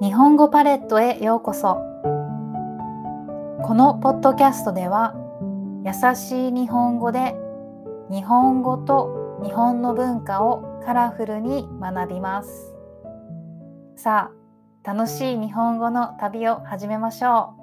[0.00, 1.78] 日本語パレットへようこそ。
[3.62, 5.14] このポッドキャストでは
[5.84, 7.34] 優しい日本語で
[8.10, 12.74] 日本語と日本の文化をカラフルに学びます。
[13.96, 14.30] さ
[14.84, 17.57] あ楽しい日本語の旅を始めましょう。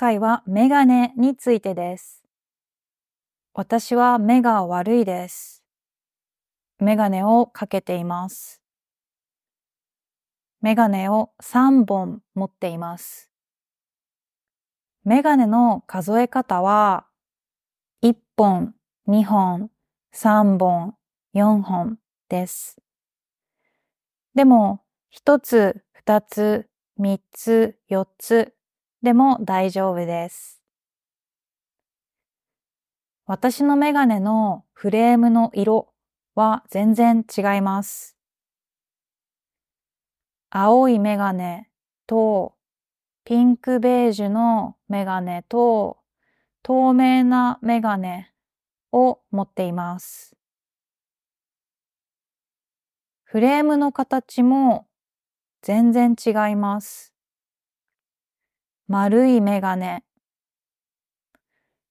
[0.00, 2.24] 回はメガネについてです。
[3.52, 5.62] 私は目が悪いです。
[6.78, 8.62] メガネをかけています。
[10.62, 13.30] メガネを3本持っています。
[15.04, 17.04] メガネの数え方は
[18.02, 18.74] 1本、
[19.06, 19.70] 2本、
[20.14, 20.94] 3本、
[21.34, 21.98] 4本
[22.30, 22.80] です。
[24.34, 24.80] でも、
[25.12, 28.54] 1つ、2つ、3つ、4つ
[29.02, 30.60] でも大丈夫です。
[33.26, 35.92] 私のメガネのフレームの色
[36.34, 38.16] は全然違います。
[40.50, 41.70] 青いメガネ
[42.06, 42.54] と
[43.24, 45.98] ピンクベージュのメガネと
[46.62, 48.32] 透明なメガネ
[48.92, 50.36] を持っています。
[53.22, 54.88] フレームの形も
[55.62, 57.09] 全然違います。
[58.92, 60.02] 丸いメガネ、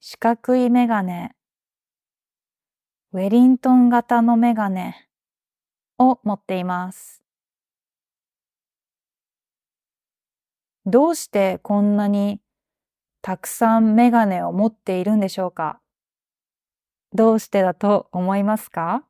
[0.01, 1.33] 四角いメガネ、
[3.13, 5.07] ウェリントン型のメガネ
[5.97, 7.23] を持っています。
[10.85, 12.41] どうしてこんなに
[13.21, 15.79] たくさんメガネを持っているんでしょうか？
[17.13, 19.05] どうしてだと思いますか？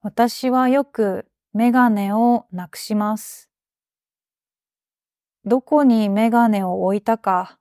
[0.00, 3.49] 私はよくメガネをなくします。
[5.44, 7.58] どこにメガネを置いたか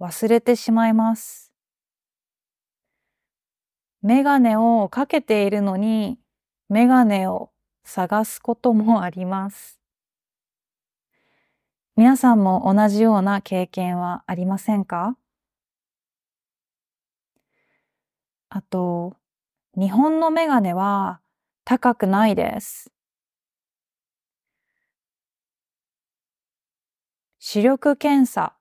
[0.00, 1.52] 忘れてしまいます。
[4.02, 6.18] メガネをかけているのに
[6.68, 7.50] メガネを
[7.84, 9.78] 探すこともあります。
[11.94, 15.16] 皆さんも同じような経験はありませんか？
[18.48, 19.16] あと、
[19.76, 21.20] 日本のメガネは
[21.64, 22.90] 高くないです。
[27.52, 28.54] 視力検査。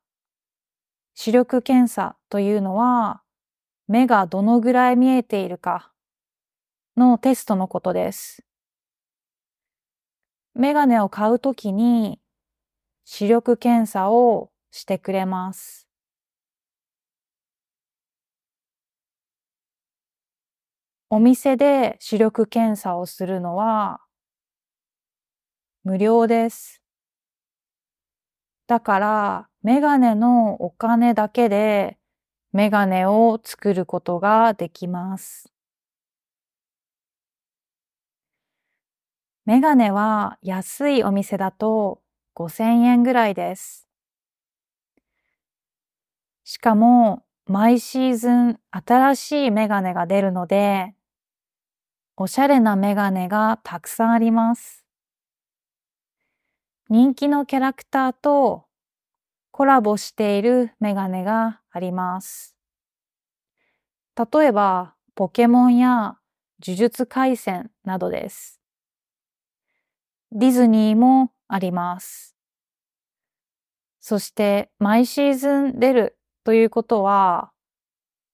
[1.16, 3.22] 視力検査というのは、
[3.88, 5.94] 目がどのぐらい見えているか
[6.98, 8.44] のテストのことです。
[10.56, 12.20] メガネを買うときに
[13.06, 15.88] 視力検査をしてくれます。
[21.10, 24.02] お店で視力検査をするのは
[25.86, 26.81] 無料です。
[28.72, 31.98] だから、メガネのお金だけで
[32.54, 35.52] メガネを作ることができます。
[39.44, 42.02] メガネは安いお店だと
[42.34, 43.90] 5000円ぐらいです。
[46.46, 50.96] しかも毎シーズン新しいメガネが出るので、
[52.16, 54.81] おしゃれなメガネがたくさんあります。
[56.94, 58.66] 人気のキャラクターと
[59.52, 62.58] コラボしているメガネがあります。
[64.18, 66.18] 例えば、ポケモンや
[66.62, 68.60] 呪術廻戦などです。
[70.34, 72.36] ディズニーもあります。
[74.02, 77.54] そして毎シーズン出るということは、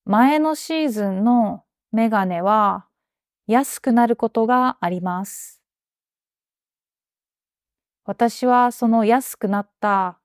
[0.03, 2.88] 前のシーズンのメガネは
[3.46, 5.56] 安くなることがあります。
[8.07, 10.18] 私はその安くなった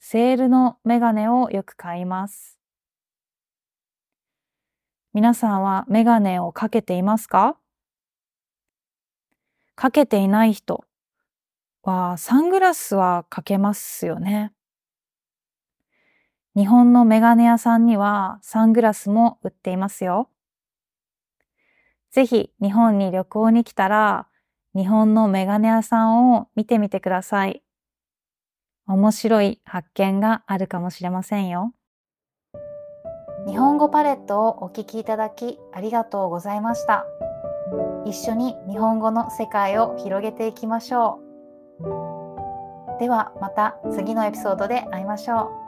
[0.00, 2.58] セールのメガネをよく買います。
[5.12, 7.58] 皆さんはメガネをかけていますか？
[9.74, 10.86] かけていない人
[11.82, 14.54] はサングラスはかけますよね。
[16.56, 20.30] 日本のメガネ屋さんにはサングラスも売っていますよ。
[22.10, 24.26] ぜひ日本に旅行に来たら
[24.76, 27.62] 日本のメガネ屋さんを見てみてください。
[28.86, 31.72] 面白い発見があるかもしれませんよ。
[33.48, 37.06] 日本語パレットをお聞きいただきありがとうございました。
[38.04, 41.20] 一緒に日本語の世界を広げていきましょ
[41.80, 43.00] う。
[43.00, 45.65] ではまた次のエピソードで会いましょう。